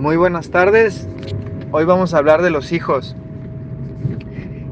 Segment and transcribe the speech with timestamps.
[0.00, 1.06] Muy buenas tardes.
[1.72, 3.14] Hoy vamos a hablar de los hijos.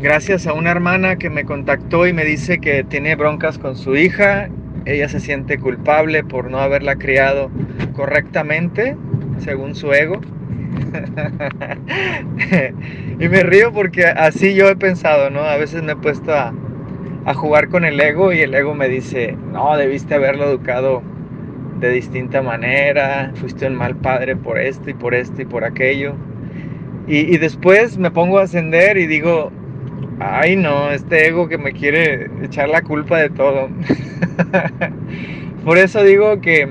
[0.00, 3.96] Gracias a una hermana que me contactó y me dice que tiene broncas con su
[3.96, 4.48] hija,
[4.86, 7.50] ella se siente culpable por no haberla criado
[7.94, 8.96] correctamente,
[9.40, 10.22] según su ego.
[13.20, 15.40] y me río porque así yo he pensado, ¿no?
[15.40, 16.54] A veces me he puesto a,
[17.26, 21.02] a jugar con el ego y el ego me dice, no, debiste haberlo educado
[21.80, 26.14] de distinta manera, fuiste un mal padre por esto y por esto y por aquello.
[27.06, 29.50] Y, después me pongo a ascender y digo,
[30.20, 33.68] ay no, este ego que me quiere echar la culpa de todo.
[35.64, 36.68] por eso digo que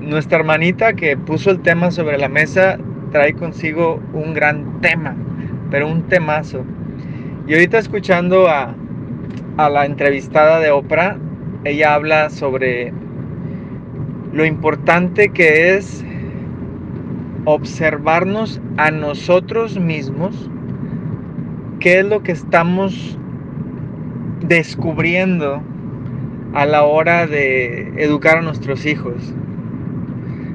[0.00, 2.78] nuestra hermanita que puso el tema sobre la mesa
[3.12, 5.14] trae consigo un gran tema,
[5.70, 6.64] pero un temazo.
[7.46, 8.74] Y ahorita escuchando a,
[9.58, 11.18] a la entrevistada de Oprah,
[11.64, 12.94] ella habla sobre
[14.32, 16.04] lo importante que es
[17.44, 20.48] observarnos a nosotros mismos,
[21.80, 23.18] qué es lo que estamos
[24.46, 25.62] descubriendo
[26.52, 29.34] a la hora de educar a nuestros hijos,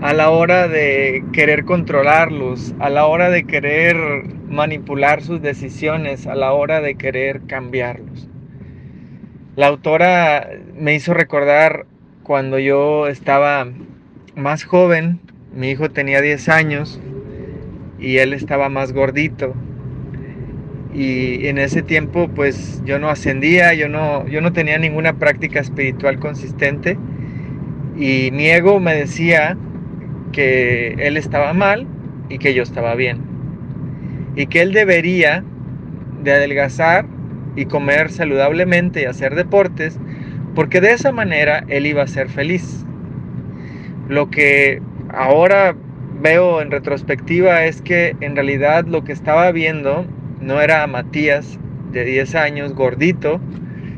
[0.00, 3.96] a la hora de querer controlarlos, a la hora de querer
[4.48, 8.28] manipular sus decisiones, a la hora de querer cambiarlos.
[9.56, 11.86] La autora me hizo recordar
[12.26, 13.68] cuando yo estaba
[14.34, 15.20] más joven,
[15.54, 17.00] mi hijo tenía 10 años
[18.00, 19.54] y él estaba más gordito.
[20.92, 25.60] Y en ese tiempo pues yo no ascendía, yo no, yo no tenía ninguna práctica
[25.60, 26.98] espiritual consistente
[27.96, 29.56] y mi ego me decía
[30.32, 31.86] que él estaba mal
[32.28, 33.20] y que yo estaba bien.
[34.34, 35.44] Y que él debería
[36.24, 37.06] de adelgazar
[37.54, 40.00] y comer saludablemente y hacer deportes,
[40.56, 42.84] porque de esa manera él iba a ser feliz.
[44.08, 45.76] Lo que ahora
[46.20, 50.06] veo en retrospectiva es que en realidad lo que estaba viendo
[50.40, 51.58] no era a Matías
[51.92, 53.38] de 10 años gordito,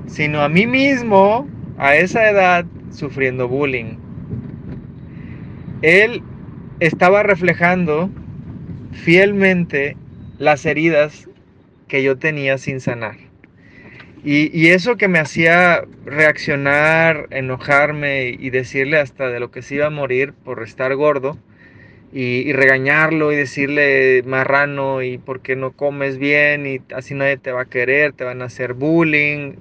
[0.07, 1.47] sino a mí mismo
[1.79, 3.97] a esa edad sufriendo bullying.
[5.83, 6.23] Él
[6.81, 8.11] estaba reflejando
[8.91, 9.97] fielmente
[10.39, 11.29] las heridas
[11.87, 13.28] que yo tenía sin sanar.
[14.25, 19.87] Y, eso que me hacía reaccionar, enojarme y decirle hasta de lo que se iba
[19.87, 21.39] a morir por estar gordo
[22.13, 27.53] y, regañarlo y decirle marrano y por qué no comes bien y así nadie te
[27.53, 29.55] va a querer, te van a hacer bullying.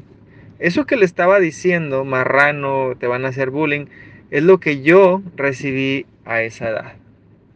[0.59, 3.85] Eso que le estaba diciendo, marrano, te van a hacer bullying,
[4.31, 6.94] es lo que yo recibí a esa edad.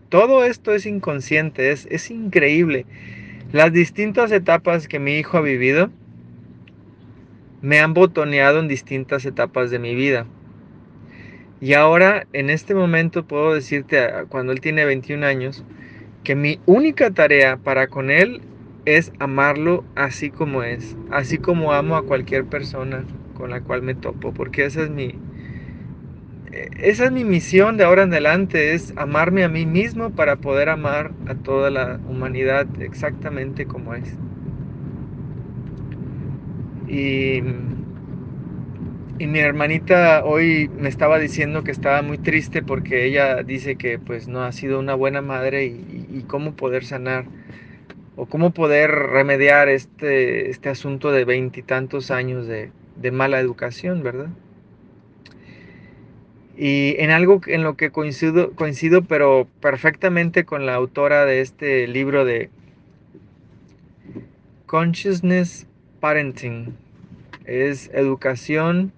[0.10, 2.86] Todo esto es inconsciente, es, es increíble.
[3.54, 5.90] Las distintas etapas que mi hijo ha vivido,
[7.62, 10.26] me han botoneado en distintas etapas de mi vida.
[11.60, 15.64] Y ahora, en este momento, puedo decirte, cuando él tiene 21 años,
[16.24, 18.42] que mi única tarea para con él
[18.86, 23.06] es amarlo así como es, así como amo a cualquier persona
[23.36, 25.16] con la cual me topo, porque esa es mi,
[26.80, 30.70] esa es mi misión de ahora en adelante, es amarme a mí mismo para poder
[30.70, 34.16] amar a toda la humanidad exactamente como es.
[36.92, 37.42] Y,
[39.20, 44.28] mi hermanita hoy me estaba diciendo que estaba muy triste porque ella dice que pues
[44.28, 47.26] no ha sido una buena madre y, cómo poder sanar
[48.18, 54.28] o cómo poder remediar este, este asunto de veintitantos años de, de mala educación, ¿verdad?
[56.58, 61.88] Y en algo en lo que coincido, coincido, pero perfectamente con la autora de este
[61.88, 62.50] libro de
[64.66, 65.68] Consciousness
[66.02, 66.74] Parenting,
[67.46, 68.92] es educación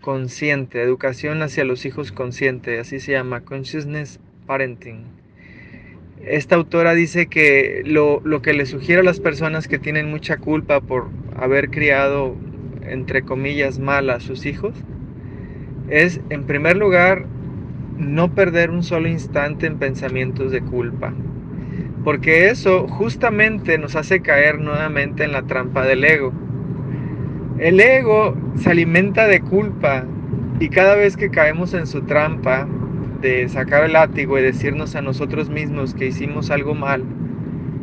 [0.00, 5.04] consciente, educación hacia los hijos consciente, así se llama, Consciousness Parenting.
[6.24, 10.38] Esta autora dice que lo, lo, que le sugiere a las personas que tienen mucha
[10.38, 12.34] culpa por haber criado,
[12.86, 14.74] entre comillas, mal a sus hijos,
[15.90, 17.26] es, en primer lugar,
[17.98, 21.12] no perder un solo instante en pensamientos de culpa.
[22.04, 26.32] Porque eso justamente nos hace caer nuevamente en la trampa del ego
[27.58, 30.04] el ego se alimenta de culpa
[30.58, 32.66] y cada vez que caemos en su trampa
[33.20, 37.04] de sacar el látigo y decirnos a nosotros mismos que hicimos algo mal,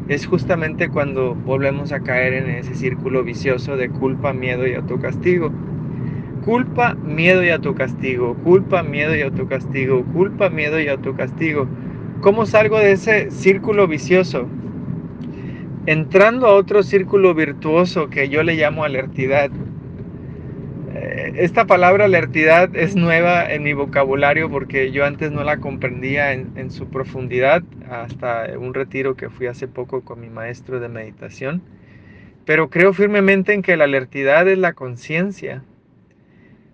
[0.10, 5.52] es justamente cuando volvemos a caer en ese círculo vicioso de culpa, miedo y autocastigo.
[6.44, 11.66] Culpa, miedo y autocastigo, culpa, miedo y autocastigo, culpa, miedo y autocastigo.
[12.22, 14.48] ¿Cómo salgo de ese círculo vicioso?
[15.86, 19.50] entrando a otro círculo virtuoso que yo le llamo alertidad.
[20.94, 26.34] eh, esta palabra alertidad es nueva en mi vocabulario porque yo antes no la comprendía
[26.34, 30.90] en, en, su profundidad hasta un retiro que fui hace poco con mi maestro de
[30.90, 31.62] meditación.
[32.46, 35.64] Pero creo firmemente en que la alertidad es la conciencia.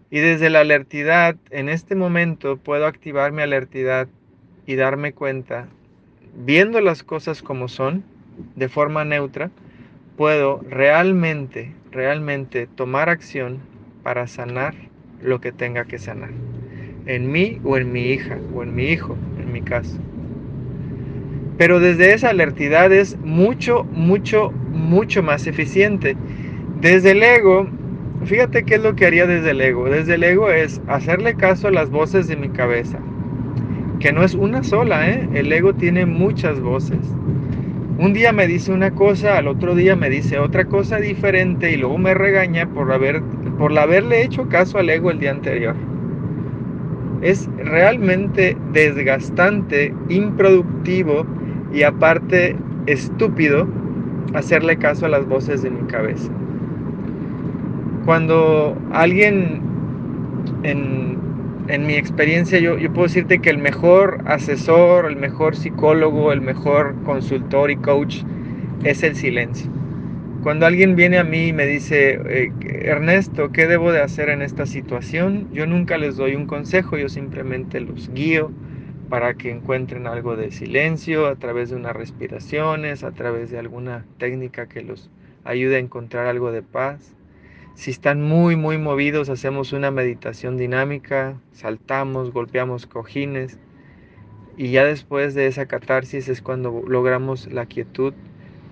[0.10, 4.08] Y desde la alertidad, en este momento, puedo activar mi alertidad
[4.68, 5.68] y darme cuenta,
[6.46, 8.04] viendo las cosas como son,
[8.56, 9.50] de forma neutra,
[10.18, 13.60] puedo realmente, realmente tomar acción
[14.04, 14.75] para sanar
[15.22, 16.31] lo que tenga que sanar.
[17.06, 19.98] En mí o en mi hija o en mi hijo, en mi caso.
[21.58, 26.16] Pero desde esa alertidad es mucho, mucho, mucho más eficiente.
[26.81, 27.68] Desde el ego,
[28.25, 29.90] fíjate qué es lo que haría desde el ego.
[29.90, 33.00] Desde el ego es hacerle caso a las voces de mi cabeza.
[34.00, 35.28] Que no es una sola, ¿eh?
[35.34, 37.00] El ego tiene muchas voces.
[37.98, 41.78] Un día me dice una cosa, al otro día me dice otra cosa diferente y
[41.78, 42.88] luego me regaña por,
[43.58, 45.76] por haberle hecho caso al ego el día anterior.
[47.24, 51.26] Es realmente desgastante, improductivo
[51.74, 52.56] y aparte
[52.86, 53.68] estúpido
[54.36, 56.32] hacerle caso a las voces de mi cabeza.
[58.06, 59.62] Cuando alguien
[60.64, 61.18] en,
[61.68, 66.96] mi experiencia, yo, yo, puedo decirte que el mejor asesor, el mejor psicólogo, el mejor
[67.04, 68.24] consultor y coach
[68.84, 69.69] es el silencio.
[70.44, 72.52] Cuando alguien viene a mí y me dice, eh,
[72.84, 75.50] Ernesto, ¿qué debo de hacer en esta situación?
[75.52, 78.52] Yo nunca les doy un consejo, yo simplemente los guío
[79.10, 84.06] para que encuentren algo de silencio a través de unas respiraciones, a través de alguna
[84.20, 85.10] técnica que los
[85.44, 87.13] ayude a encontrar algo de paz.
[87.77, 93.59] Si están muy, muy movidos, hacemos una meditación dinámica, saltamos, golpeamos cojines
[94.57, 98.15] y ya después de esa catarsis es cuando logramos la quietud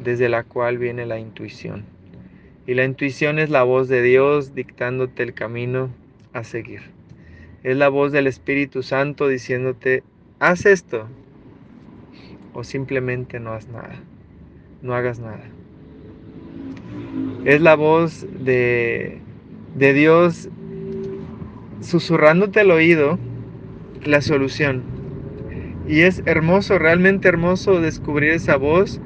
[0.03, 1.85] desde la cual viene la intuición.
[2.65, 5.91] Y la intuición es la voz de Dios dictándote el camino
[6.33, 6.81] a seguir.
[7.61, 10.01] Es la voz del Espíritu Santo diciéndote,
[10.39, 11.07] haz esto
[12.53, 14.01] o simplemente no haz nada,
[14.81, 15.43] no hagas nada.
[17.45, 19.19] Es la voz de,
[19.75, 20.50] de Dios
[21.80, 23.19] susurrándote al oído
[24.03, 24.81] la solución.
[25.88, 29.00] Y es hermoso, realmente hermoso descubrir esa voz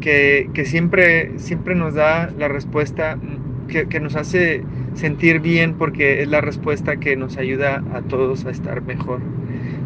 [0.00, 3.18] que, siempre, siempre nos da la respuesta,
[3.68, 4.62] que, que nos hace
[4.94, 9.20] sentir bien porque es la respuesta que nos ayuda a todos a estar mejor.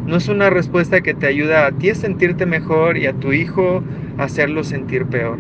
[0.07, 3.33] No es una respuesta que te ayuda a ti a sentirte mejor y a tu
[3.33, 3.85] hijo
[4.19, 5.39] a hacerlo sentir peor.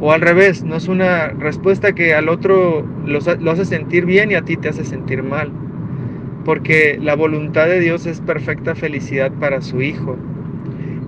[0.00, 3.18] O al revés, no es una respuesta que al otro lo,
[3.50, 5.52] hace sentir bien y a ti te hace sentir mal.
[6.44, 10.16] Porque la voluntad de Dios es perfecta felicidad para su hijo.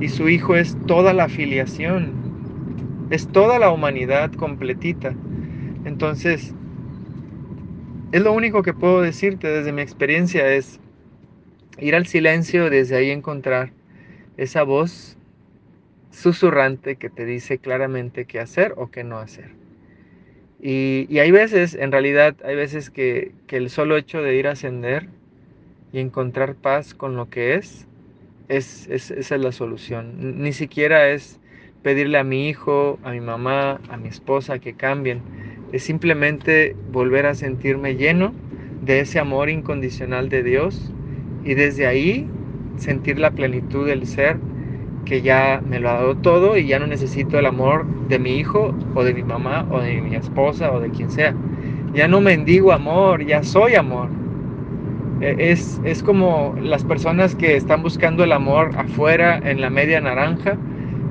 [0.00, 2.12] Y su hijo es toda la filiación.
[3.10, 5.14] Es toda la humanidad completita.
[5.84, 6.54] Entonces,
[8.12, 10.80] es lo único que puedo decirte desde mi experiencia es,
[11.78, 13.72] ir al silencio, desde ahí encontrar
[14.36, 15.15] esa voz
[16.10, 19.50] susurrante que te dice claramente qué hacer o qué no hacer.
[20.60, 25.08] Y, hay veces, en realidad, hay veces que, el solo hecho de ir a ascender
[25.92, 27.86] y encontrar paz con lo que es,
[28.48, 30.40] es, esa es la solución.
[30.42, 31.38] Ni siquiera es
[31.82, 35.20] pedirle a mi hijo, a mi mamá, a mi esposa que cambien.
[35.72, 38.32] Es simplemente volver a sentirme lleno
[38.82, 40.92] de ese amor incondicional de Dios
[41.44, 42.28] y desde ahí
[42.76, 44.36] sentir la plenitud del ser
[45.06, 48.36] que ya me lo ha dado todo y ya no necesito el amor de mi
[48.36, 51.34] hijo o de mi mamá o de mi esposa o de quien sea.
[51.94, 54.10] Ya no mendigo amor, ya soy amor.
[55.22, 59.98] E, es, es como las personas que están buscando el amor afuera en la media
[60.02, 60.58] naranja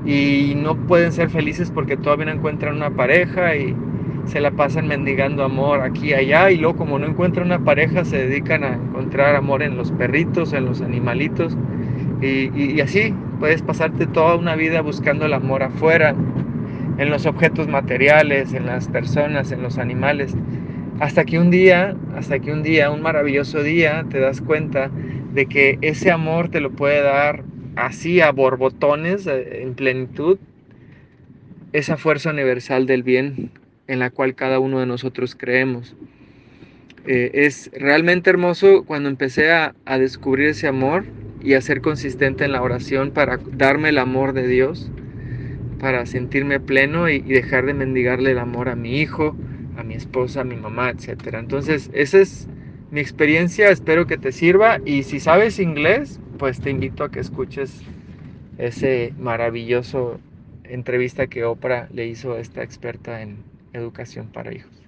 [0.06, 3.76] y no pueden ser felices porque todavía no encuentran una pareja y,
[4.26, 8.04] se la pasan mendigando amor aquí y allá y luego como no encuentran una pareja
[8.04, 11.56] se dedican a encontrar amor en los perritos, en los animalitos
[12.22, 16.16] y, así puedes pasarte toda una vida buscando el amor afuera,
[16.98, 20.34] en los objetos materiales, en las personas, en los animales,
[21.00, 24.90] hasta que un día, hasta que un día, un maravilloso día, te das cuenta
[25.34, 27.44] de que ese amor te lo puede dar
[27.76, 30.38] así a borbotones, eh, en plenitud,
[31.74, 33.52] esa fuerza universal del bien
[33.88, 35.96] en la cual cada uno de nosotros creemos.
[37.06, 41.06] Eh, es realmente hermoso cuando empecé a, descubrir ese amor
[41.46, 44.92] y a ser consistente en la oración para darme el amor de Dios,
[45.80, 49.36] para sentirme pleno y, dejar de mendigarle el amor a mi hijo,
[49.78, 51.36] a mi esposa, a mi mamá, etc.
[51.36, 52.48] Entonces, esa es
[52.90, 57.20] mi experiencia, espero que te sirva y si sabes inglés, pues te invito a que
[57.20, 57.82] escuches
[58.58, 60.20] ese maravilloso
[60.64, 63.38] entrevista que Oprah le hizo a esta experta en
[63.74, 64.85] educación para hijos.